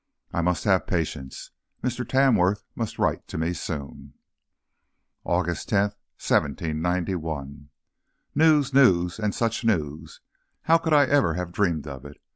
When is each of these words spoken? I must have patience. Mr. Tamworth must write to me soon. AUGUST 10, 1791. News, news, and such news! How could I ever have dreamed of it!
I 0.33 0.41
must 0.41 0.63
have 0.63 0.87
patience. 0.87 1.51
Mr. 1.83 2.09
Tamworth 2.09 2.63
must 2.73 2.97
write 2.97 3.27
to 3.27 3.37
me 3.37 3.53
soon. 3.53 4.15
AUGUST 5.25 5.69
10, 5.69 5.79
1791. 6.17 7.69
News, 8.33 8.73
news, 8.73 9.19
and 9.19 9.35
such 9.35 9.63
news! 9.63 10.19
How 10.63 10.79
could 10.79 10.93
I 10.95 11.05
ever 11.05 11.35
have 11.35 11.51
dreamed 11.51 11.85
of 11.85 12.03
it! 12.05 12.17